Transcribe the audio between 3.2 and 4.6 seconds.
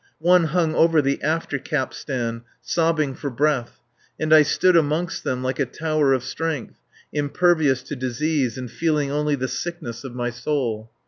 breath, and I